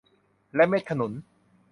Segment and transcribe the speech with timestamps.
[0.55, 1.11] และเม็ดขนุน